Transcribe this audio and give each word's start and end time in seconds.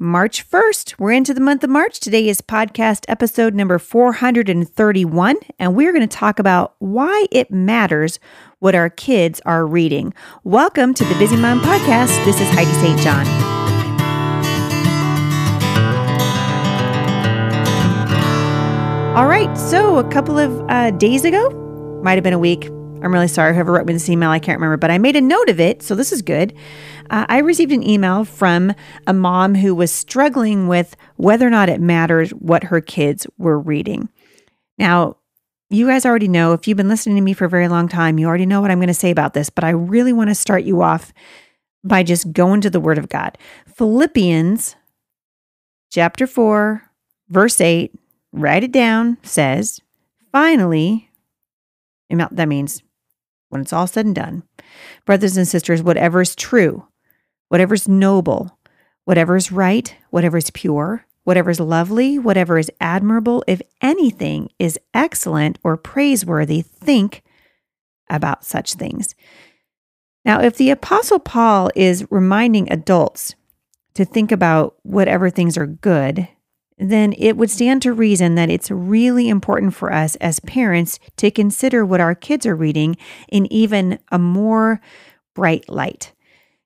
March 0.00 0.48
1st. 0.48 0.94
We're 0.96 1.10
into 1.10 1.34
the 1.34 1.40
month 1.40 1.64
of 1.64 1.70
March. 1.70 1.98
Today 1.98 2.28
is 2.28 2.40
podcast 2.40 3.04
episode 3.08 3.52
number 3.52 3.80
431, 3.80 5.36
and 5.58 5.74
we're 5.74 5.92
going 5.92 6.08
to 6.08 6.16
talk 6.16 6.38
about 6.38 6.76
why 6.78 7.26
it 7.32 7.50
matters 7.50 8.20
what 8.60 8.76
our 8.76 8.90
kids 8.90 9.40
are 9.44 9.66
reading. 9.66 10.14
Welcome 10.44 10.94
to 10.94 11.04
the 11.04 11.16
Busy 11.16 11.34
Mom 11.36 11.58
Podcast. 11.60 12.24
This 12.24 12.40
is 12.40 12.48
Heidi 12.50 12.70
St. 12.74 13.00
John. 13.00 13.26
All 19.16 19.26
right, 19.26 19.52
so 19.58 19.98
a 19.98 20.08
couple 20.08 20.38
of 20.38 20.64
uh, 20.70 20.92
days 20.92 21.24
ago, 21.24 21.50
might 22.04 22.14
have 22.14 22.22
been 22.22 22.32
a 22.32 22.38
week, 22.38 22.68
I'm 23.02 23.12
really 23.12 23.28
sorry, 23.28 23.54
whoever 23.54 23.72
wrote 23.72 23.86
me 23.86 23.92
this 23.92 24.08
email, 24.08 24.30
I 24.30 24.40
can't 24.40 24.58
remember, 24.58 24.76
but 24.76 24.90
I 24.90 24.98
made 24.98 25.14
a 25.14 25.20
note 25.20 25.48
of 25.48 25.60
it, 25.60 25.82
so 25.82 25.94
this 25.94 26.10
is 26.10 26.20
good. 26.20 26.52
Uh, 27.10 27.26
I 27.28 27.38
received 27.38 27.70
an 27.70 27.88
email 27.88 28.24
from 28.24 28.74
a 29.06 29.12
mom 29.12 29.54
who 29.54 29.74
was 29.74 29.92
struggling 29.92 30.66
with 30.66 30.96
whether 31.16 31.46
or 31.46 31.50
not 31.50 31.68
it 31.68 31.80
matters 31.80 32.30
what 32.30 32.64
her 32.64 32.80
kids 32.80 33.26
were 33.38 33.58
reading. 33.58 34.08
Now, 34.78 35.16
you 35.70 35.86
guys 35.86 36.04
already 36.04 36.28
know, 36.28 36.52
if 36.54 36.66
you've 36.66 36.76
been 36.76 36.88
listening 36.88 37.16
to 37.16 37.22
me 37.22 37.34
for 37.34 37.44
a 37.44 37.50
very 37.50 37.68
long 37.68 37.88
time, 37.88 38.18
you 38.18 38.26
already 38.26 38.46
know 38.46 38.60
what 38.60 38.70
I'm 38.70 38.78
going 38.78 38.88
to 38.88 38.94
say 38.94 39.10
about 39.10 39.34
this, 39.34 39.48
but 39.48 39.64
I 39.64 39.70
really 39.70 40.12
want 40.12 40.30
to 40.30 40.34
start 40.34 40.64
you 40.64 40.82
off 40.82 41.12
by 41.84 42.02
just 42.02 42.32
going 42.32 42.60
to 42.62 42.70
the 42.70 42.80
Word 42.80 42.98
of 42.98 43.08
God. 43.08 43.38
Philippians 43.66 44.76
chapter 45.90 46.26
4, 46.26 46.82
verse 47.28 47.60
8, 47.60 47.94
write 48.32 48.64
it 48.64 48.72
down, 48.72 49.18
says, 49.22 49.80
Finally, 50.32 51.10
that 52.10 52.48
means 52.48 52.82
when 53.48 53.60
it's 53.60 53.72
all 53.72 53.86
said 53.86 54.06
and 54.06 54.14
done. 54.14 54.42
Brothers 55.04 55.36
and 55.36 55.48
sisters, 55.48 55.82
whatever 55.82 56.20
is 56.20 56.36
true, 56.36 56.86
whatever 57.48 57.74
is 57.74 57.88
noble, 57.88 58.58
whatever 59.04 59.36
is 59.36 59.50
right, 59.52 59.94
whatever 60.10 60.36
is 60.36 60.50
pure, 60.50 61.06
whatever 61.24 61.50
is 61.50 61.60
lovely, 61.60 62.18
whatever 62.18 62.58
is 62.58 62.70
admirable, 62.80 63.44
if 63.46 63.60
anything 63.82 64.48
is 64.58 64.78
excellent 64.94 65.58
or 65.62 65.76
praiseworthy, 65.76 66.62
think 66.62 67.22
about 68.08 68.44
such 68.44 68.74
things. 68.74 69.14
Now, 70.24 70.40
if 70.40 70.56
the 70.56 70.70
Apostle 70.70 71.18
Paul 71.18 71.70
is 71.74 72.06
reminding 72.10 72.70
adults 72.72 73.34
to 73.94 74.04
think 74.04 74.32
about 74.32 74.76
whatever 74.82 75.30
things 75.30 75.56
are 75.56 75.66
good, 75.66 76.28
then 76.78 77.14
it 77.18 77.36
would 77.36 77.50
stand 77.50 77.82
to 77.82 77.92
reason 77.92 78.34
that 78.36 78.50
it's 78.50 78.70
really 78.70 79.28
important 79.28 79.74
for 79.74 79.92
us 79.92 80.16
as 80.16 80.40
parents 80.40 80.98
to 81.16 81.30
consider 81.30 81.84
what 81.84 82.00
our 82.00 82.14
kids 82.14 82.46
are 82.46 82.56
reading 82.56 82.96
in 83.28 83.52
even 83.52 83.98
a 84.10 84.18
more 84.18 84.80
bright 85.34 85.68
light 85.68 86.12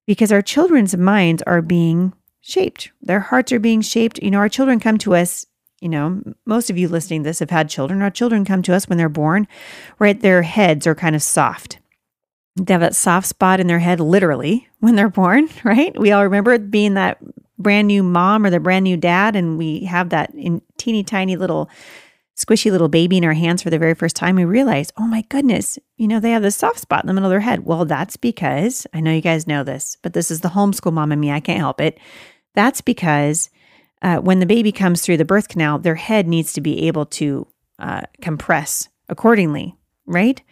because 0.06 0.32
our 0.32 0.42
children's 0.42 0.96
minds 0.96 1.42
are 1.46 1.62
being 1.62 2.12
shaped. 2.40 2.90
Their 3.00 3.20
hearts 3.20 3.52
are 3.52 3.60
being 3.60 3.80
shaped. 3.80 4.18
You 4.22 4.30
know, 4.30 4.38
our 4.38 4.48
children 4.48 4.80
come 4.80 4.98
to 4.98 5.14
us, 5.14 5.46
you 5.80 5.88
know, 5.88 6.22
most 6.44 6.70
of 6.70 6.76
you 6.76 6.88
listening 6.88 7.22
to 7.22 7.30
this 7.30 7.38
have 7.38 7.50
had 7.50 7.68
children. 7.68 8.02
Our 8.02 8.10
children 8.10 8.44
come 8.44 8.62
to 8.62 8.74
us 8.74 8.88
when 8.88 8.98
they're 8.98 9.08
born, 9.08 9.48
right? 9.98 10.20
Their 10.20 10.42
heads 10.42 10.86
are 10.86 10.94
kind 10.94 11.16
of 11.16 11.22
soft. 11.22 11.78
They 12.56 12.74
have 12.74 12.82
that 12.82 12.94
soft 12.94 13.26
spot 13.26 13.60
in 13.60 13.66
their 13.66 13.78
head, 13.78 13.98
literally, 13.98 14.68
when 14.80 14.94
they're 14.94 15.08
born, 15.08 15.48
right? 15.64 15.98
We 15.98 16.12
all 16.12 16.24
remember 16.24 16.58
being 16.58 16.94
that 16.94 17.18
brand 17.62 17.88
new 17.88 18.02
mom 18.02 18.44
or 18.44 18.50
the 18.50 18.60
brand 18.60 18.84
new 18.84 18.96
dad 18.96 19.36
and 19.36 19.56
we 19.56 19.84
have 19.84 20.10
that 20.10 20.34
in 20.34 20.60
teeny 20.76 21.02
tiny 21.04 21.36
little 21.36 21.70
squishy 22.36 22.70
little 22.70 22.88
baby 22.88 23.16
in 23.16 23.24
our 23.24 23.32
hands 23.34 23.62
for 23.62 23.70
the 23.70 23.78
very 23.78 23.94
first 23.94 24.16
time, 24.16 24.36
we 24.36 24.44
realize, 24.44 24.92
oh 24.96 25.06
my 25.06 25.22
goodness, 25.28 25.78
you 25.96 26.08
know, 26.08 26.18
they 26.18 26.30
have 26.30 26.42
this 26.42 26.56
soft 26.56 26.80
spot 26.80 27.02
in 27.02 27.06
the 27.06 27.12
middle 27.12 27.28
of 27.28 27.30
their 27.30 27.40
head. 27.40 27.64
Well, 27.64 27.84
that's 27.84 28.16
because 28.16 28.86
I 28.92 29.00
know 29.00 29.12
you 29.12 29.20
guys 29.20 29.46
know 29.46 29.62
this, 29.62 29.96
but 30.02 30.12
this 30.12 30.30
is 30.30 30.40
the 30.40 30.48
homeschool 30.48 30.92
mom 30.92 31.12
and 31.12 31.20
me. 31.20 31.30
I 31.30 31.40
can't 31.40 31.58
help 31.58 31.80
it. 31.80 31.98
That's 32.54 32.80
because 32.80 33.50
uh, 34.02 34.18
when 34.18 34.40
the 34.40 34.46
baby 34.46 34.72
comes 34.72 35.02
through 35.02 35.18
the 35.18 35.24
birth 35.24 35.48
canal, 35.48 35.78
their 35.78 35.94
head 35.94 36.26
needs 36.26 36.52
to 36.54 36.60
be 36.60 36.86
able 36.88 37.06
to 37.06 37.46
uh, 37.78 38.02
compress 38.20 38.88
accordingly, 39.08 39.76
right? 40.06 40.42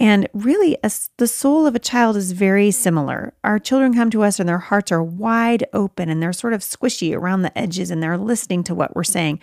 And 0.00 0.26
really, 0.32 0.78
the 1.18 1.28
soul 1.28 1.66
of 1.66 1.74
a 1.74 1.78
child 1.78 2.16
is 2.16 2.32
very 2.32 2.70
similar. 2.70 3.34
Our 3.44 3.58
children 3.58 3.92
come 3.92 4.08
to 4.10 4.22
us 4.22 4.40
and 4.40 4.48
their 4.48 4.58
hearts 4.58 4.90
are 4.90 5.02
wide 5.02 5.66
open 5.74 6.08
and 6.08 6.22
they're 6.22 6.32
sort 6.32 6.54
of 6.54 6.62
squishy 6.62 7.14
around 7.14 7.42
the 7.42 7.56
edges 7.56 7.90
and 7.90 8.02
they're 8.02 8.16
listening 8.16 8.64
to 8.64 8.74
what 8.74 8.96
we're 8.96 9.04
saying. 9.04 9.40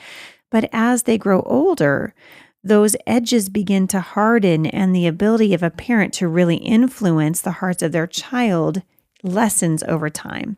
But 0.49 0.67
as 0.73 1.03
they 1.03 1.19
grow 1.19 1.43
older, 1.43 2.15
those 2.63 2.95
edges 3.05 3.49
begin 3.49 3.87
to 3.89 4.01
harden, 4.01 4.65
and 4.65 4.93
the 4.93 5.07
ability 5.07 5.53
of 5.53 5.61
a 5.61 5.69
parent 5.69 6.13
to 6.15 6.27
really 6.27 6.57
influence 6.57 7.39
the 7.39 7.51
hearts 7.51 7.83
of 7.83 7.91
their 7.91 8.07
child 8.07 8.81
lessens 9.23 9.83
over 9.83 10.09
time. 10.09 10.57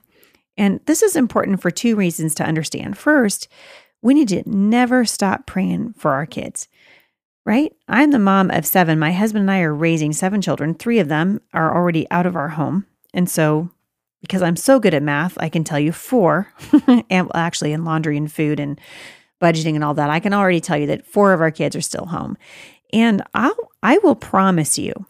And 0.57 0.79
this 0.85 1.03
is 1.03 1.15
important 1.15 1.61
for 1.61 1.71
two 1.71 1.95
reasons 1.95 2.33
to 2.35 2.45
understand. 2.45 2.97
First, 2.97 3.47
we 4.01 4.13
need 4.13 4.29
to 4.29 4.43
never 4.49 5.03
stop 5.03 5.45
praying 5.45 5.93
for 5.97 6.11
our 6.11 6.25
kids 6.25 6.69
right? 7.45 7.73
I'm 7.87 8.11
the 8.11 8.19
mom 8.19 8.51
of 8.51 8.65
seven. 8.65 8.99
My 8.99 9.11
husband 9.11 9.43
and 9.43 9.51
I 9.51 9.61
are 9.61 9.73
raising 9.73 10.13
seven 10.13 10.41
children. 10.41 10.73
Three 10.73 10.99
of 10.99 11.07
them 11.07 11.41
are 11.53 11.75
already 11.75 12.09
out 12.11 12.25
of 12.25 12.35
our 12.35 12.49
home. 12.49 12.85
And 13.13 13.29
so, 13.29 13.69
because 14.21 14.41
I'm 14.41 14.55
so 14.55 14.79
good 14.79 14.93
at 14.93 15.03
math, 15.03 15.37
I 15.39 15.49
can 15.49 15.63
tell 15.63 15.79
you 15.79 15.91
four, 15.91 16.51
and 17.09 17.31
actually 17.33 17.71
in 17.71 17.85
laundry 17.85 18.17
and 18.17 18.31
food 18.31 18.59
and 18.59 18.79
budgeting 19.41 19.75
and 19.75 19.83
all 19.83 19.93
that, 19.93 20.09
I 20.09 20.19
can 20.19 20.33
already 20.33 20.59
tell 20.59 20.77
you 20.77 20.87
that 20.87 21.05
four 21.05 21.33
of 21.33 21.41
our 21.41 21.51
kids 21.51 21.75
are 21.75 21.81
still 21.81 22.05
home. 22.05 22.37
And 22.91 23.23
I'll, 23.33 23.55
I 23.81 23.97
will 23.99 24.15
promise 24.15 24.77
you 24.77 25.05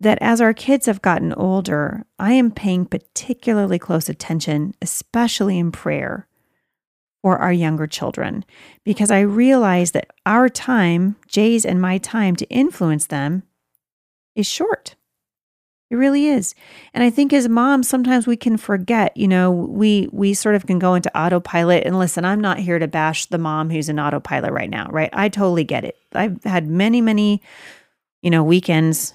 that 0.00 0.18
as 0.20 0.40
our 0.40 0.52
kids 0.52 0.86
have 0.86 1.02
gotten 1.02 1.32
older, 1.32 2.04
I 2.18 2.32
am 2.34 2.50
paying 2.50 2.86
particularly 2.86 3.78
close 3.78 4.08
attention, 4.08 4.74
especially 4.82 5.58
in 5.58 5.72
prayer, 5.72 6.28
or 7.24 7.38
our 7.38 7.52
younger 7.52 7.86
children 7.86 8.44
because 8.84 9.10
I 9.10 9.20
realize 9.20 9.92
that 9.92 10.10
our 10.26 10.50
time, 10.50 11.16
Jay's 11.26 11.64
and 11.64 11.80
my 11.80 11.96
time 11.96 12.36
to 12.36 12.48
influence 12.50 13.06
them, 13.06 13.44
is 14.36 14.46
short. 14.46 14.94
It 15.90 15.96
really 15.96 16.28
is. 16.28 16.54
And 16.92 17.02
I 17.02 17.08
think 17.08 17.32
as 17.32 17.48
moms, 17.48 17.88
sometimes 17.88 18.26
we 18.26 18.36
can 18.36 18.58
forget, 18.58 19.16
you 19.16 19.26
know, 19.26 19.50
we 19.50 20.08
we 20.12 20.34
sort 20.34 20.54
of 20.54 20.66
can 20.66 20.78
go 20.78 20.94
into 20.94 21.16
autopilot. 21.18 21.84
And 21.84 21.98
listen, 21.98 22.26
I'm 22.26 22.40
not 22.40 22.58
here 22.58 22.78
to 22.78 22.88
bash 22.88 23.26
the 23.26 23.38
mom 23.38 23.70
who's 23.70 23.88
in 23.88 23.98
autopilot 23.98 24.52
right 24.52 24.70
now, 24.70 24.88
right? 24.90 25.10
I 25.12 25.30
totally 25.30 25.64
get 25.64 25.84
it. 25.84 25.96
I've 26.12 26.42
had 26.44 26.66
many, 26.66 27.00
many, 27.00 27.40
you 28.22 28.30
know, 28.30 28.44
weekends. 28.44 29.14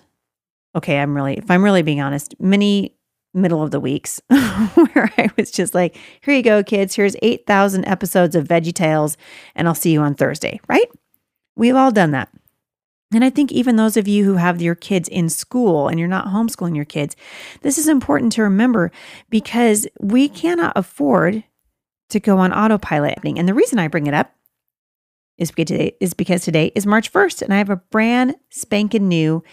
Okay, 0.75 0.99
I'm 0.99 1.15
really, 1.15 1.37
if 1.37 1.51
I'm 1.51 1.63
really 1.63 1.83
being 1.83 2.01
honest, 2.01 2.33
many 2.39 2.95
middle 3.33 3.61
of 3.61 3.71
the 3.71 3.79
weeks 3.79 4.19
where 4.27 5.11
I 5.17 5.29
was 5.37 5.51
just 5.51 5.73
like, 5.73 5.97
here 6.21 6.33
you 6.33 6.43
go, 6.43 6.63
kids. 6.63 6.95
Here's 6.95 7.15
8,000 7.21 7.85
episodes 7.87 8.35
of 8.35 8.47
Veggie 8.47 8.73
Tales, 8.73 9.17
and 9.55 9.67
I'll 9.67 9.75
see 9.75 9.91
you 9.91 10.01
on 10.01 10.15
Thursday, 10.15 10.59
right? 10.67 10.89
We've 11.55 11.75
all 11.75 11.91
done 11.91 12.11
that. 12.11 12.29
And 13.13 13.23
I 13.23 13.29
think 13.31 13.51
even 13.51 13.75
those 13.75 13.97
of 13.97 14.07
you 14.07 14.23
who 14.23 14.35
have 14.35 14.61
your 14.61 14.75
kids 14.75 15.09
in 15.09 15.29
school 15.29 15.87
and 15.87 15.97
you're 15.97 16.07
not 16.07 16.27
homeschooling 16.27 16.75
your 16.75 16.85
kids, 16.85 17.15
this 17.61 17.77
is 17.77 17.87
important 17.87 18.31
to 18.33 18.43
remember 18.43 18.91
because 19.29 19.87
we 19.99 20.29
cannot 20.29 20.73
afford 20.75 21.43
to 22.09 22.19
go 22.19 22.37
on 22.37 22.53
autopilot. 22.53 23.19
And 23.23 23.47
the 23.47 23.53
reason 23.53 23.79
I 23.79 23.87
bring 23.87 24.07
it 24.07 24.13
up 24.13 24.35
is 25.39 25.51
because 25.51 25.67
today 25.67 25.95
is 25.99 26.13
because 26.13 26.43
today 26.43 26.71
is 26.75 26.85
March 26.85 27.11
1st 27.11 27.43
and 27.43 27.53
I 27.53 27.57
have 27.57 27.69
a 27.69 27.77
brand 27.77 28.35
spanking 28.49 29.07
new 29.07 29.43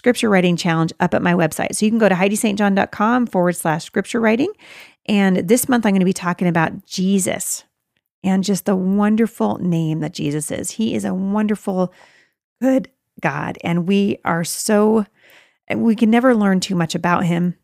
scripture 0.00 0.30
writing 0.30 0.56
challenge 0.56 0.94
up 0.98 1.12
at 1.12 1.20
my 1.20 1.34
website. 1.34 1.74
So 1.74 1.84
you 1.84 1.90
can 1.90 1.98
go 1.98 2.08
to 2.08 2.14
HeidiStJohn.com 2.14 3.26
forward 3.26 3.54
slash 3.54 3.84
scripture 3.84 4.18
writing. 4.18 4.50
And 5.04 5.46
this 5.46 5.68
month 5.68 5.84
I'm 5.84 5.92
going 5.92 6.00
to 6.00 6.06
be 6.06 6.14
talking 6.14 6.48
about 6.48 6.86
Jesus 6.86 7.64
and 8.24 8.42
just 8.42 8.64
the 8.64 8.74
wonderful 8.74 9.58
name 9.58 10.00
that 10.00 10.14
Jesus 10.14 10.50
is. 10.50 10.70
He 10.70 10.94
is 10.94 11.04
a 11.04 11.12
wonderful, 11.12 11.92
good 12.62 12.88
God. 13.20 13.58
And 13.62 13.86
we 13.86 14.16
are 14.24 14.42
so, 14.42 15.04
we 15.70 15.94
can 15.94 16.10
never 16.10 16.34
learn 16.34 16.60
too 16.60 16.74
much 16.74 16.94
about 16.94 17.26
him. 17.26 17.56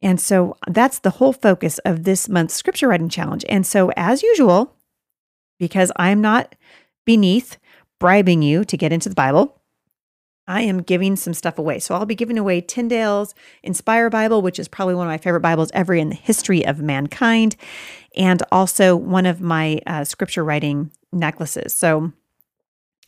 And 0.00 0.18
so 0.18 0.56
that's 0.66 1.00
the 1.00 1.10
whole 1.10 1.34
focus 1.34 1.76
of 1.80 2.04
this 2.04 2.30
month's 2.30 2.54
scripture 2.54 2.88
writing 2.88 3.10
challenge. 3.10 3.44
And 3.46 3.66
so, 3.66 3.92
as 3.94 4.22
usual, 4.22 4.74
because 5.58 5.92
I'm 5.96 6.22
not 6.22 6.54
beneath 7.04 7.58
bribing 8.00 8.40
you 8.40 8.64
to 8.64 8.76
get 8.78 8.90
into 8.90 9.10
the 9.10 9.14
Bible. 9.14 9.60
I 10.46 10.62
am 10.62 10.82
giving 10.82 11.16
some 11.16 11.34
stuff 11.34 11.58
away. 11.58 11.78
So 11.78 11.94
I'll 11.94 12.06
be 12.06 12.14
giving 12.14 12.38
away 12.38 12.60
Tyndale's 12.60 13.34
Inspire 13.62 14.10
Bible, 14.10 14.42
which 14.42 14.58
is 14.58 14.68
probably 14.68 14.94
one 14.94 15.06
of 15.06 15.10
my 15.10 15.18
favorite 15.18 15.40
Bibles 15.40 15.70
ever 15.72 15.94
in 15.94 16.10
the 16.10 16.14
history 16.14 16.66
of 16.66 16.80
mankind, 16.80 17.56
and 18.16 18.42
also 18.52 18.94
one 18.94 19.26
of 19.26 19.40
my 19.40 19.80
uh, 19.86 20.04
scripture 20.04 20.44
writing 20.44 20.90
necklaces. 21.12 21.72
So 21.74 22.12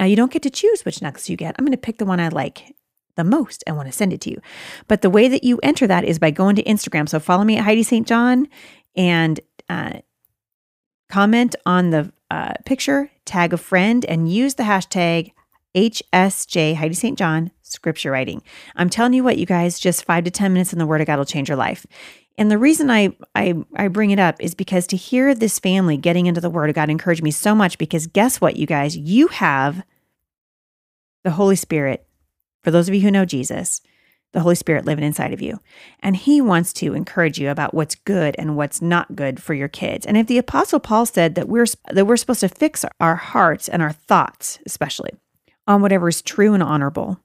uh, 0.01 0.05
you 0.05 0.17
don't 0.17 0.33
get 0.33 0.43
to 0.43 0.51
choose 0.51 0.85
which 0.85 1.03
necklace 1.03 1.29
you 1.29 1.37
get. 1.37 1.55
I'm 1.59 1.65
going 1.65 1.73
to 1.73 1.79
pick 1.79 1.99
the 1.99 2.07
one 2.07 2.21
I 2.21 2.29
like 2.29 2.75
the 3.17 3.25
most 3.25 3.65
and 3.67 3.77
want 3.77 3.89
to 3.89 3.93
send 3.93 4.13
it 4.13 4.21
to 4.23 4.31
you. 4.31 4.41
But 4.89 5.03
the 5.03 5.11
way 5.11 5.29
that 5.29 5.45
you 5.45 5.59
enter 5.63 5.87
that 5.87 6.05
is 6.05 6.19
by 6.19 6.31
going 6.31 6.57
to 6.57 6.63
Instagram. 6.65 7.09
So 7.09 7.19
follow 7.19 7.45
me 7.45 7.57
at 7.57 7.65
Heidi 7.65 7.83
St. 7.83 8.07
John 8.07 8.49
and 8.95 9.41
uh, 9.69 10.01
comment 11.09 11.57
on 11.65 11.91
the 11.91 12.13
uh, 12.31 12.55
picture, 12.65 13.11
tag 13.25 13.53
a 13.53 13.57
friend, 13.57 14.05
and 14.05 14.31
use 14.31 14.55
the 14.55 14.65
hashtag 14.65 15.33
HSJ 15.77 16.75
Heidi 16.75 16.95
St. 16.95 17.19
John 17.19 17.51
scripture 17.63 18.11
writing. 18.11 18.43
I'm 18.75 18.89
telling 18.89 19.13
you 19.13 19.23
what, 19.23 19.39
you 19.39 19.45
guys, 19.47 19.79
just 19.79 20.05
five 20.05 20.25
to 20.25 20.31
10 20.31 20.53
minutes 20.53 20.73
in 20.73 20.79
the 20.79 20.87
Word 20.87 21.03
of 21.03 21.07
God 21.07 21.19
will 21.19 21.27
change 21.27 21.49
your 21.49 21.57
life. 21.57 21.87
And 22.39 22.51
the 22.51 22.59
reason 22.59 22.91
I, 22.91 23.15
I, 23.35 23.55
I 23.77 23.89
bring 23.89 24.11
it 24.11 24.19
up 24.19 24.37
is 24.41 24.55
because 24.55 24.87
to 24.89 24.97
hear 24.97 25.35
this 25.35 25.59
family 25.59 25.97
getting 25.97 26.27
into 26.27 26.41
the 26.41 26.51
Word 26.51 26.71
of 26.71 26.75
God 26.75 26.91
encouraged 26.91 27.23
me 27.23 27.31
so 27.31 27.55
much 27.55 27.79
because 27.79 28.07
guess 28.07 28.41
what, 28.41 28.57
you 28.57 28.67
guys? 28.67 28.97
You 28.97 29.29
have 29.29 29.85
the 31.25 31.33
Holy 31.33 31.57
Spirit. 31.57 32.07
For 32.65 32.71
those 32.71 32.89
of 32.89 32.95
you 32.95 33.03
who 33.03 33.11
know 33.11 33.25
Jesus, 33.25 33.81
the 34.33 34.41
Holy 34.41 34.55
Spirit 34.55 34.85
living 34.85 35.05
inside 35.05 35.33
of 35.33 35.41
you. 35.41 35.61
And 36.01 36.17
He 36.17 36.41
wants 36.41 36.73
to 36.75 36.95
encourage 36.95 37.39
you 37.39 37.49
about 37.51 37.75
what's 37.75 37.95
good 37.95 38.35
and 38.39 38.57
what's 38.57 38.83
not 38.83 39.17
good 39.17 39.43
for 39.43 39.55
your 39.55 39.69
kids. 39.69 40.05
And 40.05 40.17
if 40.17 40.27
the 40.27 40.39
Apostle 40.39 40.81
Paul 40.81 41.07
said 41.07 41.37
that 41.37 41.49
we're 41.49 41.67
that 41.91 42.07
we're 42.07 42.17
supposed 42.17 42.41
to 42.41 42.49
fix 42.49 42.85
our 43.01 43.17
hearts 43.17 43.69
and 43.69 43.81
our 43.83 43.93
thoughts, 43.93 44.59
especially 44.67 45.13
on 45.67 45.83
whatever 45.83 46.09
is 46.09 46.23
true 46.23 46.55
and 46.55 46.63
honorable, 46.63 47.21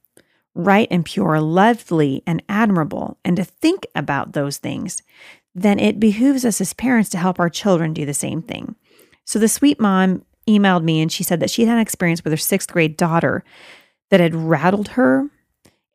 right 0.54 0.88
and 0.92 1.06
pure, 1.06 1.40
lovely 1.40 2.24
and 2.26 2.44
admirable, 2.50 3.18
and 3.24 3.38
to 3.38 3.44
think 3.44 3.86
about 3.96 4.34
those 4.34 4.58
things, 4.58 5.02
then 5.54 5.80
it 5.80 6.00
behooves 6.00 6.46
us 6.46 6.62
as 6.62 6.74
parents 6.74 7.10
to 7.10 7.18
help 7.18 7.40
our 7.40 7.50
children 7.50 7.94
do 7.94 8.06
the 8.06 8.14
same 8.14 8.42
thing. 8.42 8.76
So 9.26 9.40
the 9.40 9.48
sweet 9.48 9.80
mom 9.80 10.26
emailed 10.48 10.84
me 10.84 11.02
and 11.02 11.12
she 11.12 11.24
said 11.24 11.40
that 11.40 11.50
she 11.50 11.66
had 11.66 11.76
an 11.76 11.82
experience 11.82 12.24
with 12.24 12.34
her 12.34 12.38
sixth 12.38 12.72
grade 12.72 12.98
daughter 12.98 13.44
that 14.10 14.20
had 14.20 14.36
rattled 14.36 14.90
her 14.90 15.30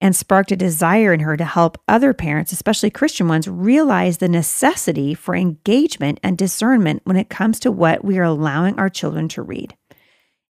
and 0.00 0.14
sparked 0.14 0.52
a 0.52 0.56
desire 0.56 1.12
in 1.12 1.20
her 1.20 1.36
to 1.36 1.44
help 1.44 1.78
other 1.88 2.12
parents, 2.12 2.52
especially 2.52 2.90
Christian 2.90 3.28
ones, 3.28 3.48
realize 3.48 4.18
the 4.18 4.28
necessity 4.28 5.14
for 5.14 5.34
engagement 5.34 6.20
and 6.22 6.36
discernment 6.36 7.00
when 7.04 7.16
it 7.16 7.30
comes 7.30 7.58
to 7.60 7.72
what 7.72 8.04
we 8.04 8.18
are 8.18 8.24
allowing 8.24 8.78
our 8.78 8.90
children 8.90 9.26
to 9.28 9.42
read. 9.42 9.74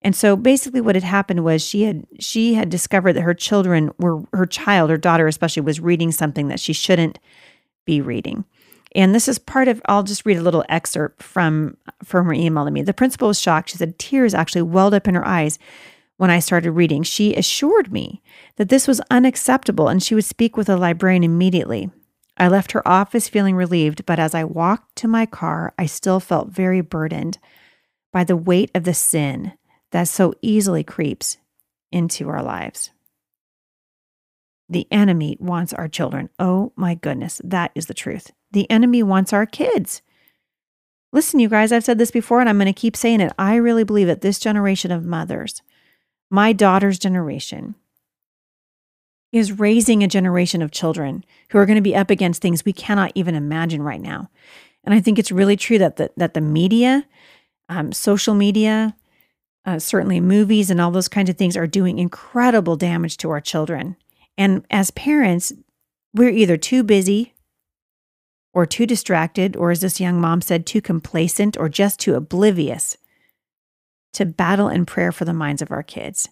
And 0.06 0.14
so 0.14 0.36
basically 0.36 0.80
what 0.80 0.94
had 0.94 1.02
happened 1.02 1.42
was 1.42 1.66
she 1.66 1.82
had 1.82 2.06
she 2.20 2.54
had 2.54 2.70
discovered 2.70 3.14
that 3.14 3.22
her 3.22 3.34
children 3.34 3.90
were 3.98 4.22
her 4.32 4.46
child, 4.46 4.88
her 4.88 4.96
daughter 4.96 5.26
especially 5.26 5.62
was 5.62 5.80
reading 5.80 6.12
something 6.12 6.46
that 6.46 6.60
she 6.60 6.72
shouldn't 6.72 7.18
be 7.86 8.00
reading. 8.00 8.44
And 8.94 9.12
this 9.12 9.26
is 9.26 9.40
part 9.40 9.66
of 9.66 9.82
I'll 9.86 10.04
just 10.04 10.24
read 10.24 10.36
a 10.36 10.44
little 10.44 10.64
excerpt 10.68 11.24
from 11.24 11.76
from 12.04 12.26
her 12.26 12.32
email 12.32 12.64
to 12.64 12.70
me. 12.70 12.82
The 12.82 12.94
principal 12.94 13.26
was 13.26 13.40
shocked. 13.40 13.70
She 13.70 13.78
said 13.78 13.98
tears 13.98 14.32
actually 14.32 14.62
welled 14.62 14.94
up 14.94 15.08
in 15.08 15.16
her 15.16 15.26
eyes 15.26 15.58
when 16.18 16.30
I 16.30 16.38
started 16.38 16.70
reading. 16.70 17.02
She 17.02 17.34
assured 17.34 17.92
me 17.92 18.22
that 18.58 18.68
this 18.68 18.86
was 18.86 19.00
unacceptable 19.10 19.88
and 19.88 20.00
she 20.00 20.14
would 20.14 20.24
speak 20.24 20.56
with 20.56 20.68
a 20.68 20.76
librarian 20.76 21.24
immediately. 21.24 21.90
I 22.36 22.46
left 22.46 22.70
her 22.72 22.86
office 22.86 23.28
feeling 23.28 23.56
relieved, 23.56 24.06
but 24.06 24.20
as 24.20 24.36
I 24.36 24.44
walked 24.44 24.94
to 24.98 25.08
my 25.08 25.26
car, 25.26 25.74
I 25.76 25.86
still 25.86 26.20
felt 26.20 26.50
very 26.50 26.80
burdened 26.80 27.38
by 28.12 28.22
the 28.22 28.36
weight 28.36 28.70
of 28.72 28.84
the 28.84 28.94
sin 28.94 29.54
that 29.96 30.08
so 30.08 30.34
easily 30.42 30.84
creeps 30.84 31.38
into 31.90 32.28
our 32.28 32.42
lives. 32.42 32.90
The 34.68 34.86
enemy 34.90 35.38
wants 35.40 35.72
our 35.72 35.88
children. 35.88 36.28
Oh 36.38 36.74
my 36.76 36.96
goodness, 36.96 37.40
that 37.42 37.70
is 37.74 37.86
the 37.86 37.94
truth. 37.94 38.30
The 38.52 38.70
enemy 38.70 39.02
wants 39.02 39.32
our 39.32 39.46
kids. 39.46 40.02
Listen, 41.14 41.40
you 41.40 41.48
guys, 41.48 41.72
I've 41.72 41.82
said 41.82 41.96
this 41.96 42.10
before 42.10 42.40
and 42.40 42.48
I'm 42.50 42.58
going 42.58 42.66
to 42.66 42.78
keep 42.78 42.94
saying 42.94 43.22
it. 43.22 43.32
I 43.38 43.54
really 43.54 43.84
believe 43.84 44.06
that 44.08 44.20
this 44.20 44.38
generation 44.38 44.92
of 44.92 45.06
mothers, 45.06 45.62
my 46.28 46.52
daughter's 46.52 46.98
generation, 46.98 47.74
is 49.32 49.58
raising 49.58 50.02
a 50.02 50.08
generation 50.08 50.60
of 50.60 50.72
children 50.72 51.24
who 51.48 51.58
are 51.58 51.64
going 51.64 51.76
to 51.76 51.80
be 51.80 51.96
up 51.96 52.10
against 52.10 52.42
things 52.42 52.66
we 52.66 52.74
cannot 52.74 53.12
even 53.14 53.34
imagine 53.34 53.80
right 53.80 54.02
now. 54.02 54.28
And 54.84 54.92
I 54.92 55.00
think 55.00 55.18
it's 55.18 55.32
really 55.32 55.56
true 55.56 55.78
that 55.78 55.96
the, 55.96 56.10
that 56.18 56.34
the 56.34 56.42
media, 56.42 57.06
um, 57.70 57.92
social 57.92 58.34
media, 58.34 58.94
uh, 59.66 59.78
certainly 59.78 60.20
movies 60.20 60.70
and 60.70 60.80
all 60.80 60.92
those 60.92 61.08
kinds 61.08 61.28
of 61.28 61.36
things 61.36 61.56
are 61.56 61.66
doing 61.66 61.98
incredible 61.98 62.76
damage 62.76 63.16
to 63.18 63.30
our 63.30 63.40
children. 63.40 63.96
And 64.38 64.64
as 64.70 64.90
parents, 64.92 65.52
we're 66.14 66.30
either 66.30 66.56
too 66.56 66.82
busy 66.82 67.34
or 68.54 68.64
too 68.64 68.86
distracted, 68.86 69.54
or 69.54 69.70
as 69.70 69.82
this 69.82 70.00
young 70.00 70.18
mom 70.18 70.40
said, 70.40 70.64
too 70.64 70.80
complacent 70.80 71.58
or 71.58 71.68
just 71.68 72.00
too 72.00 72.14
oblivious 72.14 72.96
to 74.14 74.24
battle 74.24 74.68
in 74.68 74.86
prayer 74.86 75.12
for 75.12 75.26
the 75.26 75.34
minds 75.34 75.60
of 75.60 75.70
our 75.70 75.82
kids 75.82 76.28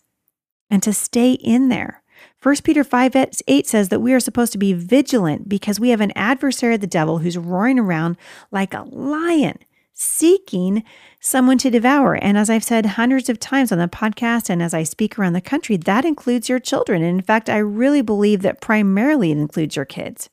and 0.70 0.82
to 0.82 0.92
stay 0.92 1.32
in 1.32 1.68
there. 1.68 2.02
1 2.42 2.56
Peter 2.64 2.82
5 2.82 3.16
8 3.46 3.66
says 3.66 3.88
that 3.90 4.00
we 4.00 4.14
are 4.14 4.20
supposed 4.20 4.52
to 4.52 4.58
be 4.58 4.72
vigilant 4.72 5.48
because 5.48 5.78
we 5.78 5.90
have 5.90 6.00
an 6.00 6.12
adversary, 6.14 6.76
the 6.76 6.86
devil, 6.86 7.18
who's 7.18 7.36
roaring 7.36 7.78
around 7.78 8.16
like 8.50 8.72
a 8.72 8.82
lion, 8.84 9.58
seeking 9.94 10.84
someone 11.20 11.56
to 11.58 11.70
devour. 11.70 12.16
And 12.16 12.36
as 12.36 12.50
I've 12.50 12.64
said 12.64 12.84
hundreds 12.84 13.28
of 13.28 13.40
times 13.40 13.72
on 13.72 13.78
the 13.78 13.88
podcast 13.88 14.50
and 14.50 14.62
as 14.62 14.74
I 14.74 14.82
speak 14.82 15.18
around 15.18 15.32
the 15.32 15.40
country, 15.40 15.76
that 15.76 16.04
includes 16.04 16.48
your 16.48 16.58
children. 16.58 17.02
And 17.02 17.18
in 17.18 17.24
fact, 17.24 17.48
I 17.48 17.58
really 17.58 18.02
believe 18.02 18.42
that 18.42 18.60
primarily 18.60 19.30
it 19.30 19.38
includes 19.38 19.76
your 19.76 19.84
kids. 19.84 20.28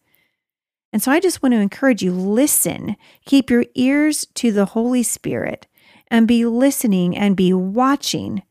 And 0.91 1.01
so 1.01 1.11
I 1.11 1.21
just 1.21 1.41
want 1.41 1.53
to 1.53 1.59
encourage 1.59 2.01
you 2.01 2.11
listen, 2.11 2.97
keep 3.25 3.49
your 3.49 3.65
ears 3.75 4.25
to 4.35 4.51
the 4.51 4.65
Holy 4.65 5.03
Spirit, 5.03 5.67
and 6.09 6.27
be 6.27 6.45
listening 6.45 7.15
and 7.15 7.37
be 7.37 7.53
watching 7.53 8.43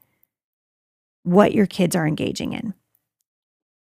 what 1.22 1.52
your 1.52 1.66
kids 1.66 1.94
are 1.94 2.06
engaging 2.06 2.54
in 2.54 2.72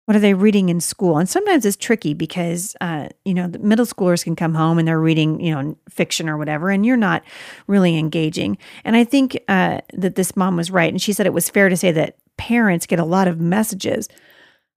what 0.05 0.15
are 0.15 0.19
they 0.19 0.35
reading 0.35 0.69
in 0.69 0.79
school? 0.79 1.17
And 1.17 1.27
sometimes 1.27 1.65
it's 1.65 1.75
tricky 1.75 2.13
because, 2.13 2.75
uh, 2.79 3.09
you 3.25 3.33
know, 3.33 3.47
the 3.47 3.59
middle 3.59 3.85
schoolers 3.85 4.23
can 4.23 4.35
come 4.35 4.53
home 4.53 4.77
and 4.77 4.87
they're 4.87 4.99
reading, 4.99 5.39
you 5.39 5.53
know, 5.53 5.75
fiction 5.89 6.29
or 6.29 6.37
whatever, 6.37 6.69
and 6.69 6.85
you're 6.85 6.95
not 6.95 7.23
really 7.67 7.97
engaging. 7.97 8.57
And 8.83 8.95
I 8.95 9.03
think 9.03 9.37
uh, 9.47 9.81
that 9.93 10.15
this 10.15 10.35
mom 10.35 10.57
was 10.57 10.69
right. 10.69 10.91
And 10.91 11.01
she 11.01 11.11
said 11.11 11.25
it 11.25 11.33
was 11.33 11.49
fair 11.49 11.69
to 11.69 11.77
say 11.77 11.91
that 11.91 12.17
parents 12.37 12.85
get 12.85 12.99
a 12.99 13.05
lot 13.05 13.27
of 13.27 13.39
messages 13.39 14.07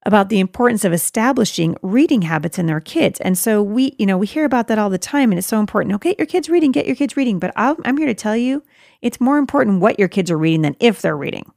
about 0.06 0.30
the 0.30 0.40
importance 0.40 0.84
of 0.84 0.92
establishing 0.92 1.76
reading 1.82 2.22
habits 2.22 2.58
in 2.58 2.64
their 2.64 2.80
kids. 2.80 3.20
And 3.20 3.36
so 3.36 3.62
we, 3.62 3.94
you 3.98 4.06
know, 4.06 4.16
we 4.16 4.26
hear 4.26 4.46
about 4.46 4.68
that 4.68 4.78
all 4.78 4.88
the 4.88 4.96
time, 4.96 5.30
and 5.30 5.38
it's 5.38 5.48
so 5.48 5.60
important. 5.60 5.94
Okay, 5.96 6.10
get 6.10 6.18
your 6.18 6.26
kids 6.26 6.48
reading, 6.48 6.72
get 6.72 6.86
your 6.86 6.96
kids 6.96 7.16
reading. 7.16 7.38
But 7.38 7.52
i 7.56 7.74
I'm 7.84 7.98
here 7.98 8.06
to 8.06 8.14
tell 8.14 8.36
you 8.36 8.62
it's 9.02 9.20
more 9.20 9.36
important 9.36 9.80
what 9.80 9.98
your 9.98 10.08
kids 10.08 10.30
are 10.30 10.38
reading 10.38 10.62
than 10.62 10.76
if 10.80 11.02
they're 11.02 11.16
reading. 11.16 11.52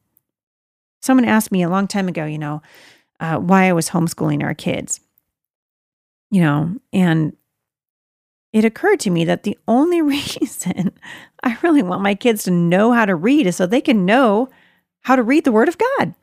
Someone 1.01 1.25
asked 1.25 1.51
me 1.51 1.63
a 1.63 1.69
long 1.69 1.87
time 1.87 2.07
ago, 2.07 2.25
you 2.25 2.37
know, 2.37 2.61
uh, 3.21 3.37
why 3.37 3.69
I 3.69 3.73
was 3.73 3.89
homeschooling 3.89 4.43
our 4.43 4.55
kids. 4.55 4.99
You 6.31 6.41
know, 6.41 6.75
and 6.91 7.33
it 8.51 8.65
occurred 8.65 8.99
to 9.01 9.09
me 9.09 9.23
that 9.25 9.43
the 9.43 9.57
only 9.67 10.01
reason 10.01 10.91
I 11.43 11.57
really 11.61 11.83
want 11.83 12.01
my 12.01 12.15
kids 12.15 12.43
to 12.43 12.51
know 12.51 12.91
how 12.91 13.05
to 13.05 13.15
read 13.15 13.47
is 13.47 13.55
so 13.55 13.65
they 13.65 13.79
can 13.81 14.05
know 14.05 14.49
how 15.01 15.15
to 15.15 15.23
read 15.23 15.45
the 15.45 15.51
Word 15.51 15.69
of 15.69 15.77
God. 15.77 16.15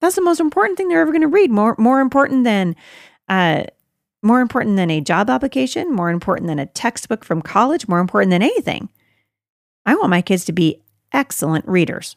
That's 0.00 0.16
the 0.16 0.22
most 0.22 0.40
important 0.40 0.76
thing 0.76 0.88
they're 0.88 1.00
ever 1.00 1.12
going 1.12 1.22
to 1.22 1.28
read. 1.28 1.50
More, 1.50 1.76
more 1.78 2.00
important 2.00 2.44
than, 2.44 2.76
uh, 3.28 3.64
more 4.22 4.40
important 4.40 4.76
than 4.76 4.90
a 4.90 5.00
job 5.00 5.30
application. 5.30 5.92
More 5.92 6.10
important 6.10 6.48
than 6.48 6.58
a 6.58 6.66
textbook 6.66 7.24
from 7.24 7.40
college. 7.40 7.88
More 7.88 8.00
important 8.00 8.30
than 8.30 8.42
anything. 8.42 8.88
I 9.86 9.94
want 9.94 10.10
my 10.10 10.22
kids 10.22 10.44
to 10.46 10.52
be 10.52 10.82
excellent 11.12 11.66
readers 11.66 12.16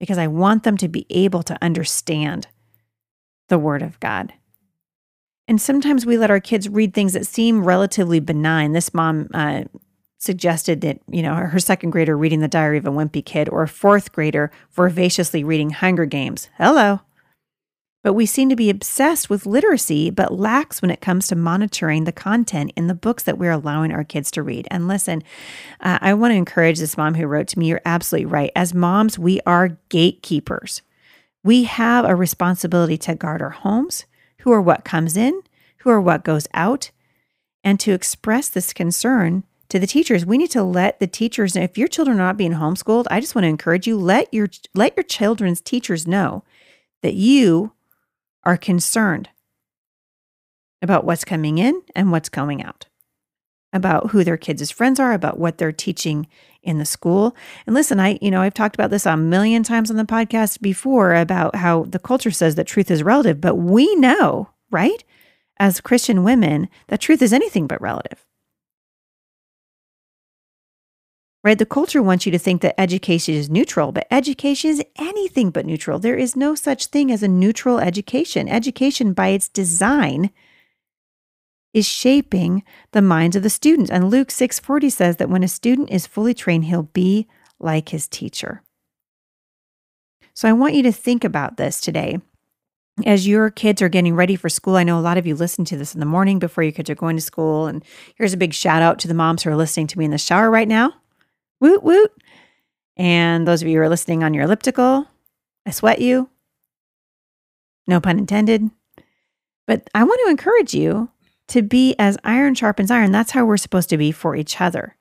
because 0.00 0.18
I 0.18 0.26
want 0.26 0.64
them 0.64 0.76
to 0.78 0.88
be 0.88 1.06
able 1.10 1.42
to 1.44 1.56
understand 1.62 2.48
the 3.48 3.58
Word 3.58 3.82
of 3.82 3.98
God. 4.00 4.32
And 5.46 5.60
sometimes 5.60 6.04
we 6.04 6.18
let 6.18 6.30
our 6.30 6.40
kids 6.40 6.68
read 6.68 6.92
things 6.92 7.14
that 7.14 7.26
seem 7.26 7.64
relatively 7.64 8.20
benign. 8.20 8.72
This 8.72 8.92
mom 8.92 9.28
uh, 9.32 9.64
suggested 10.18 10.82
that, 10.82 11.00
you 11.10 11.22
know, 11.22 11.34
her 11.34 11.58
second 11.58 11.90
grader 11.90 12.16
reading 12.18 12.40
The 12.40 12.48
Diary 12.48 12.76
of 12.76 12.86
a 12.86 12.90
Wimpy 12.90 13.24
Kid 13.24 13.48
or 13.48 13.62
a 13.62 13.68
fourth 13.68 14.12
grader 14.12 14.50
voraciously 14.72 15.42
reading 15.42 15.70
Hunger 15.70 16.04
Games. 16.04 16.50
Hello. 16.58 17.00
But 18.04 18.12
we 18.12 18.26
seem 18.26 18.48
to 18.48 18.56
be 18.56 18.70
obsessed 18.70 19.28
with 19.28 19.44
literacy, 19.44 20.10
but 20.10 20.32
lax 20.32 20.80
when 20.80 20.90
it 20.90 21.00
comes 21.00 21.26
to 21.28 21.36
monitoring 21.36 22.04
the 22.04 22.12
content 22.12 22.72
in 22.76 22.86
the 22.86 22.94
books 22.94 23.24
that 23.24 23.38
we're 23.38 23.50
allowing 23.50 23.92
our 23.92 24.04
kids 24.04 24.30
to 24.32 24.42
read. 24.42 24.68
And 24.70 24.86
listen, 24.86 25.22
uh, 25.80 25.98
I 26.00 26.14
want 26.14 26.32
to 26.32 26.36
encourage 26.36 26.78
this 26.78 26.96
mom 26.96 27.14
who 27.14 27.26
wrote 27.26 27.48
to 27.48 27.58
me. 27.58 27.66
You're 27.66 27.80
absolutely 27.84 28.26
right. 28.26 28.52
As 28.54 28.72
moms, 28.72 29.18
we 29.18 29.40
are 29.46 29.78
gatekeepers. 29.88 30.82
We 31.44 31.64
have 31.64 32.04
a 32.04 32.14
responsibility 32.14 32.98
to 32.98 33.14
guard 33.14 33.42
our 33.42 33.50
homes, 33.50 34.04
who 34.40 34.52
are 34.52 34.62
what 34.62 34.84
comes 34.84 35.16
in, 35.16 35.42
who 35.78 35.90
are 35.90 36.00
what 36.00 36.24
goes 36.24 36.46
out, 36.54 36.90
and 37.64 37.78
to 37.80 37.92
express 37.92 38.48
this 38.48 38.72
concern 38.72 39.44
to 39.68 39.78
the 39.78 39.86
teachers. 39.86 40.24
We 40.24 40.38
need 40.38 40.50
to 40.52 40.62
let 40.62 41.00
the 41.00 41.06
teachers 41.06 41.54
know 41.54 41.62
if 41.62 41.78
your 41.78 41.88
children 41.88 42.18
are 42.18 42.26
not 42.28 42.36
being 42.36 42.54
homeschooled, 42.54 43.06
I 43.10 43.20
just 43.20 43.34
want 43.34 43.44
to 43.44 43.48
encourage 43.48 43.86
you 43.86 43.96
let 43.96 44.32
your 44.32 44.48
let 44.74 44.96
your 44.96 45.04
children's 45.04 45.60
teachers 45.60 46.06
know 46.06 46.44
that 47.02 47.14
you 47.14 47.72
are 48.44 48.56
concerned 48.56 49.28
about 50.80 51.04
what's 51.04 51.24
coming 51.24 51.58
in 51.58 51.82
and 51.94 52.10
what's 52.10 52.28
coming 52.28 52.62
out. 52.62 52.86
About 53.72 54.10
who 54.10 54.24
their 54.24 54.38
kids' 54.38 54.70
friends 54.70 54.98
are, 54.98 55.12
about 55.12 55.38
what 55.38 55.58
they're 55.58 55.72
teaching 55.72 56.26
in 56.68 56.78
the 56.78 56.84
school. 56.84 57.34
And 57.66 57.74
listen, 57.74 57.98
I, 57.98 58.18
you 58.20 58.30
know, 58.30 58.42
I've 58.42 58.54
talked 58.54 58.76
about 58.76 58.90
this 58.90 59.06
a 59.06 59.16
million 59.16 59.62
times 59.62 59.90
on 59.90 59.96
the 59.96 60.04
podcast 60.04 60.60
before 60.60 61.14
about 61.14 61.56
how 61.56 61.84
the 61.84 61.98
culture 61.98 62.30
says 62.30 62.54
that 62.54 62.66
truth 62.66 62.90
is 62.90 63.02
relative, 63.02 63.40
but 63.40 63.56
we 63.56 63.94
know, 63.96 64.50
right? 64.70 65.02
As 65.58 65.80
Christian 65.80 66.22
women, 66.22 66.68
that 66.88 67.00
truth 67.00 67.22
is 67.22 67.32
anything 67.32 67.66
but 67.66 67.80
relative. 67.80 68.24
right? 71.44 71.58
The 71.58 71.66
culture 71.66 72.02
wants 72.02 72.26
you 72.26 72.32
to 72.32 72.38
think 72.38 72.62
that 72.62 72.78
education 72.78 73.34
is 73.34 73.48
neutral, 73.48 73.92
but 73.92 74.06
education 74.10 74.70
is 74.70 74.84
anything 74.96 75.50
but 75.50 75.64
neutral. 75.64 75.98
There 75.98 76.16
is 76.16 76.36
no 76.36 76.54
such 76.54 76.86
thing 76.86 77.10
as 77.10 77.22
a 77.22 77.28
neutral 77.28 77.78
education. 77.78 78.48
Education, 78.48 79.12
by 79.12 79.28
its 79.28 79.48
design, 79.48 80.30
is 81.74 81.86
shaping 81.86 82.62
the 82.92 83.02
minds 83.02 83.36
of 83.36 83.42
the 83.42 83.50
students. 83.50 83.90
And 83.90 84.10
Luke 84.10 84.30
6:40 84.30 84.90
says 84.90 85.16
that 85.16 85.28
when 85.28 85.42
a 85.42 85.48
student 85.48 85.90
is 85.90 86.06
fully 86.06 86.34
trained, 86.34 86.66
he'll 86.66 86.84
be 86.84 87.26
like 87.58 87.90
his 87.90 88.08
teacher. 88.08 88.62
So 90.34 90.48
I 90.48 90.52
want 90.52 90.74
you 90.74 90.82
to 90.84 90.92
think 90.92 91.24
about 91.24 91.56
this 91.56 91.80
today. 91.80 92.20
As 93.04 93.28
your 93.28 93.50
kids 93.50 93.80
are 93.80 93.88
getting 93.88 94.14
ready 94.14 94.34
for 94.34 94.48
school, 94.48 94.76
I 94.76 94.82
know 94.82 94.98
a 94.98 95.00
lot 95.00 95.18
of 95.18 95.26
you 95.26 95.34
listen 95.34 95.64
to 95.66 95.76
this 95.76 95.94
in 95.94 96.00
the 96.00 96.06
morning 96.06 96.38
before 96.38 96.64
your 96.64 96.72
kids 96.72 96.90
are 96.90 96.96
going 96.96 97.16
to 97.16 97.22
school. 97.22 97.66
And 97.66 97.84
here's 98.16 98.32
a 98.32 98.38
big 98.38 98.54
shout 98.54 98.82
out 98.82 98.98
to 99.00 99.08
the 99.08 99.14
moms 99.14 99.42
who 99.42 99.50
are 99.50 99.56
listening 99.56 99.86
to 99.88 99.98
me 99.98 100.04
in 100.04 100.10
the 100.10 100.18
shower 100.18 100.50
right 100.50 100.66
now. 100.66 100.94
Woot 101.60 101.82
woot. 101.82 102.12
And 102.96 103.46
those 103.46 103.62
of 103.62 103.68
you 103.68 103.78
who 103.78 103.82
are 103.82 103.88
listening 103.88 104.24
on 104.24 104.34
your 104.34 104.44
elliptical, 104.44 105.06
I 105.66 105.70
sweat 105.70 106.00
you. 106.00 106.28
No 107.86 108.00
pun 108.00 108.18
intended. 108.18 108.70
But 109.66 109.88
I 109.94 110.02
want 110.04 110.20
to 110.24 110.30
encourage 110.30 110.74
you 110.74 111.10
to 111.48 111.62
be 111.62 111.94
as 111.98 112.18
iron 112.24 112.54
sharpens 112.54 112.90
iron. 112.90 113.12
That's 113.12 113.32
how 113.32 113.44
we're 113.44 113.56
supposed 113.56 113.90
to 113.90 113.98
be 113.98 114.12
for 114.12 114.36
each 114.36 114.60
other. 114.60 114.96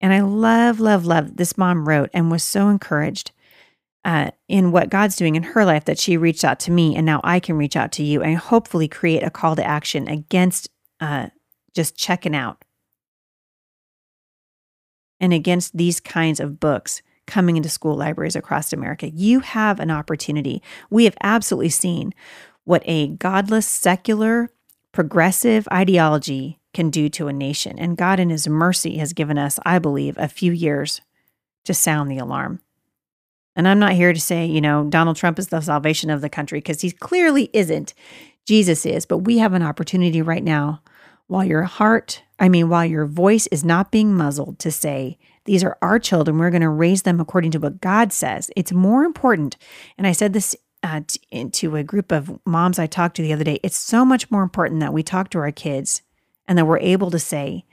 And 0.00 0.12
I 0.12 0.20
love, 0.20 0.80
love, 0.80 1.04
love 1.04 1.36
this 1.36 1.58
mom 1.58 1.86
wrote 1.86 2.10
and 2.14 2.30
was 2.30 2.42
so 2.42 2.68
encouraged 2.68 3.32
uh, 4.04 4.30
in 4.48 4.72
what 4.72 4.88
God's 4.88 5.16
doing 5.16 5.36
in 5.36 5.42
her 5.42 5.64
life 5.64 5.84
that 5.84 5.98
she 5.98 6.16
reached 6.16 6.44
out 6.44 6.58
to 6.60 6.70
me 6.70 6.96
and 6.96 7.04
now 7.04 7.20
I 7.22 7.38
can 7.38 7.56
reach 7.56 7.76
out 7.76 7.92
to 7.92 8.02
you 8.02 8.22
and 8.22 8.38
hopefully 8.38 8.88
create 8.88 9.22
a 9.22 9.30
call 9.30 9.56
to 9.56 9.66
action 9.66 10.08
against 10.08 10.70
uh, 11.00 11.28
just 11.74 11.96
checking 11.96 12.34
out 12.34 12.64
and 15.20 15.34
against 15.34 15.76
these 15.76 16.00
kinds 16.00 16.40
of 16.40 16.58
books 16.58 17.02
coming 17.26 17.56
into 17.56 17.68
school 17.68 17.94
libraries 17.94 18.34
across 18.34 18.72
America. 18.72 19.10
You 19.10 19.40
have 19.40 19.78
an 19.78 19.90
opportunity. 19.90 20.62
We 20.88 21.04
have 21.04 21.16
absolutely 21.22 21.68
seen 21.68 22.14
what 22.64 22.82
a 22.86 23.08
godless, 23.08 23.66
secular, 23.66 24.50
progressive 24.92 25.66
ideology 25.72 26.58
can 26.72 26.90
do 26.90 27.08
to 27.10 27.28
a 27.28 27.32
nation. 27.32 27.78
And 27.78 27.96
God, 27.96 28.20
in 28.20 28.30
His 28.30 28.48
mercy, 28.48 28.98
has 28.98 29.12
given 29.12 29.38
us, 29.38 29.58
I 29.64 29.78
believe, 29.78 30.16
a 30.18 30.28
few 30.28 30.52
years 30.52 31.00
to 31.64 31.74
sound 31.74 32.10
the 32.10 32.18
alarm. 32.18 32.60
And 33.56 33.66
I'm 33.66 33.78
not 33.78 33.92
here 33.92 34.12
to 34.12 34.20
say, 34.20 34.46
you 34.46 34.60
know, 34.60 34.84
Donald 34.84 35.16
Trump 35.16 35.38
is 35.38 35.48
the 35.48 35.60
salvation 35.60 36.10
of 36.10 36.20
the 36.20 36.30
country 36.30 36.58
because 36.60 36.80
he 36.80 36.92
clearly 36.92 37.50
isn't. 37.52 37.94
Jesus 38.46 38.86
is. 38.86 39.06
But 39.06 39.18
we 39.18 39.38
have 39.38 39.52
an 39.52 39.62
opportunity 39.62 40.22
right 40.22 40.42
now 40.42 40.82
while 41.26 41.44
your 41.44 41.62
heart, 41.62 42.22
I 42.38 42.48
mean, 42.48 42.68
while 42.68 42.84
your 42.84 43.06
voice 43.06 43.46
is 43.48 43.64
not 43.64 43.92
being 43.92 44.14
muzzled 44.14 44.58
to 44.60 44.70
say, 44.70 45.18
these 45.44 45.62
are 45.62 45.78
our 45.80 45.98
children, 45.98 46.38
we're 46.38 46.50
going 46.50 46.62
to 46.62 46.68
raise 46.68 47.02
them 47.02 47.20
according 47.20 47.52
to 47.52 47.58
what 47.58 47.80
God 47.80 48.12
says. 48.12 48.50
It's 48.56 48.72
more 48.72 49.04
important. 49.04 49.56
And 49.96 50.06
I 50.06 50.12
said 50.12 50.32
this 50.32 50.56
uh, 50.82 51.02
t- 51.06 51.48
to 51.50 51.76
a 51.76 51.84
group 51.84 52.12
of 52.12 52.38
moms 52.46 52.78
I 52.78 52.86
talked 52.86 53.16
to 53.16 53.22
the 53.22 53.32
other 53.32 53.44
day. 53.44 53.60
It's 53.62 53.76
so 53.76 54.04
much 54.04 54.30
more 54.30 54.42
important 54.42 54.80
that 54.80 54.92
we 54.92 55.02
talk 55.02 55.30
to 55.30 55.38
our 55.38 55.52
kids 55.52 56.02
and 56.46 56.56
that 56.58 56.66
we're 56.66 56.78
able 56.78 57.10
to 57.10 57.18
say, 57.18 57.64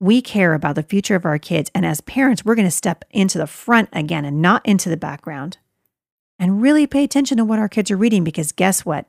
we 0.00 0.20
care 0.20 0.54
about 0.54 0.74
the 0.74 0.82
future 0.82 1.14
of 1.14 1.24
our 1.24 1.38
kids. 1.38 1.70
And 1.74 1.86
as 1.86 2.00
parents, 2.02 2.44
we're 2.44 2.54
going 2.54 2.66
to 2.66 2.70
step 2.70 3.04
into 3.10 3.38
the 3.38 3.46
front 3.46 3.88
again 3.92 4.24
and 4.24 4.42
not 4.42 4.64
into 4.66 4.88
the 4.88 4.96
background 4.96 5.58
and 6.38 6.60
really 6.60 6.86
pay 6.86 7.04
attention 7.04 7.38
to 7.38 7.44
what 7.44 7.58
our 7.58 7.68
kids 7.68 7.90
are 7.90 7.96
reading 7.96 8.24
because 8.24 8.52
guess 8.52 8.84
what? 8.84 9.06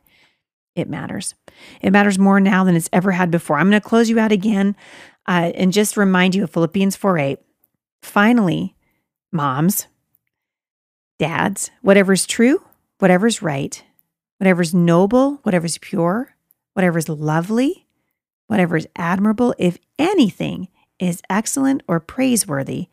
it 0.76 0.90
matters. 0.90 1.34
It 1.82 1.92
matters 1.92 2.20
more 2.20 2.40
now 2.40 2.64
than 2.64 2.76
it's 2.76 2.90
ever 2.92 3.12
had 3.12 3.32
before. 3.32 3.58
I'm 3.58 3.70
going 3.70 3.82
to 3.82 3.88
close 3.88 4.10
you 4.10 4.20
out 4.20 4.32
again 4.32 4.76
uh, 5.28 5.52
and 5.56 5.74
just 5.74 5.98
remind 5.98 6.36
you 6.36 6.44
of 6.44 6.52
Philippians 6.52 6.96
4 6.96 7.18
8. 7.18 7.40
Finally, 8.04 8.76
moms, 9.32 9.88
dads, 11.18 11.72
whatever's 11.82 12.26
true, 12.26 12.62
whatever's 13.00 13.42
right, 13.42 13.84
whatever's 14.38 14.74
noble, 14.74 15.40
whatever's 15.44 15.78
pure, 15.78 16.36
whatever's 16.74 17.10
lovely, 17.10 17.88
whatever's 18.48 18.88
admirable, 18.96 19.56
if 19.58 19.78
anything 19.98 20.68
is 21.00 21.22
excellent 21.30 21.84
or 21.88 22.00
praiseworthy, 22.00 22.88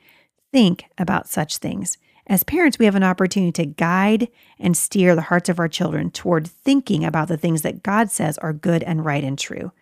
think 0.52 0.84
about 0.98 1.28
such 1.28 1.58
things. 1.58 1.98
As 2.26 2.44
parents, 2.44 2.78
we 2.78 2.84
have 2.84 2.94
an 2.94 3.02
opportunity 3.02 3.52
to 3.52 3.66
guide 3.66 4.28
and 4.58 4.76
steer 4.76 5.14
the 5.14 5.22
hearts 5.22 5.48
of 5.48 5.58
our 5.58 5.68
children 5.68 6.10
toward 6.10 6.46
thinking 6.46 7.04
about 7.04 7.28
the 7.28 7.36
things 7.36 7.62
that 7.62 7.82
God 7.82 8.10
says 8.10 8.38
are 8.38 8.52
good 8.52 8.82
and 8.82 9.04
right 9.04 9.24
and 9.24 9.38
true. 9.38 9.72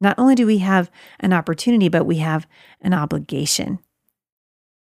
Not 0.00 0.18
only 0.18 0.34
do 0.34 0.46
we 0.46 0.58
have 0.58 0.90
an 1.18 1.32
opportunity, 1.32 1.88
but 1.88 2.04
we 2.04 2.18
have 2.18 2.46
an 2.80 2.94
obligation. 2.94 3.78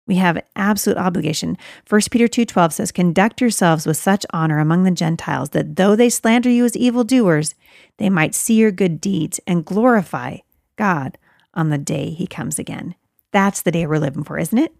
We 0.09 0.17
have 0.17 0.39
an 0.39 0.43
absolute 0.57 0.99
obligation. 0.99 1.57
1 1.89 2.11
Peter 2.11 2.27
2:12 2.27 2.73
says, 2.73 2.91
"Conduct 2.91 3.41
yourselves 3.41 3.87
with 3.87 3.99
such 3.99 4.27
honor 4.31 4.59
among 4.59 4.83
the 4.83 4.91
Gentiles 4.91 5.51
that 5.51 5.77
though 5.77 5.95
they 5.95 6.09
slander 6.09 6.51
you 6.51 6.65
as 6.65 6.75
evildoers, 6.75 7.55
they 7.99 8.11
might 8.11 8.35
see 8.35 8.55
your 8.55 8.73
good 8.73 9.01
deeds 9.01 9.39
and 9.47 9.65
glorify 9.65 10.39
God 10.77 11.19
on 11.55 11.69
the 11.69 11.79
day 11.79 12.11
he 12.11 12.27
comes 12.27 12.59
again." 12.59 12.97
That's 13.31 13.61
the 13.61 13.71
day 13.71 13.87
we're 13.87 13.99
living 13.99 14.25
for, 14.25 14.39
isn't 14.39 14.59
it? 14.59 14.75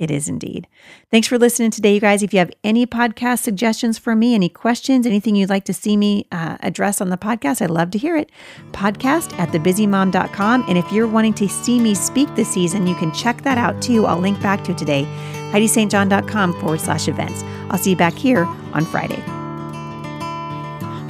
It 0.00 0.10
is 0.10 0.30
indeed. 0.30 0.66
Thanks 1.10 1.28
for 1.28 1.38
listening 1.38 1.70
today, 1.70 1.92
you 1.92 2.00
guys. 2.00 2.22
If 2.22 2.32
you 2.32 2.38
have 2.38 2.50
any 2.64 2.86
podcast 2.86 3.40
suggestions 3.40 3.98
for 3.98 4.16
me, 4.16 4.34
any 4.34 4.48
questions, 4.48 5.06
anything 5.06 5.36
you'd 5.36 5.50
like 5.50 5.64
to 5.64 5.74
see 5.74 5.94
me 5.94 6.26
uh, 6.32 6.56
address 6.60 7.02
on 7.02 7.10
the 7.10 7.18
podcast, 7.18 7.60
I'd 7.60 7.68
love 7.68 7.90
to 7.90 7.98
hear 7.98 8.16
it. 8.16 8.32
Podcast 8.72 9.38
at 9.38 9.50
thebusymom.com. 9.50 10.64
And 10.68 10.78
if 10.78 10.90
you're 10.90 11.06
wanting 11.06 11.34
to 11.34 11.48
see 11.50 11.78
me 11.78 11.94
speak 11.94 12.34
this 12.34 12.48
season, 12.50 12.86
you 12.86 12.94
can 12.94 13.12
check 13.12 13.42
that 13.42 13.58
out 13.58 13.82
too. 13.82 14.06
I'll 14.06 14.18
link 14.18 14.40
back 14.40 14.64
to 14.64 14.74
today. 14.74 15.04
HeidiStJohn.com 15.52 16.58
forward 16.60 16.80
slash 16.80 17.06
events. 17.06 17.42
I'll 17.68 17.78
see 17.78 17.90
you 17.90 17.96
back 17.96 18.14
here 18.14 18.46
on 18.72 18.86
Friday. 18.86 19.22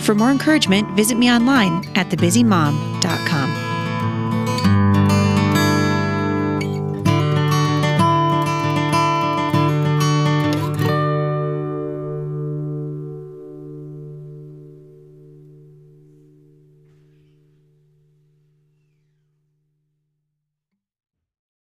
For 0.00 0.16
more 0.16 0.32
encouragement, 0.32 0.90
visit 0.96 1.16
me 1.16 1.30
online 1.30 1.88
at 1.94 2.08
thebusymom.com. 2.08 3.69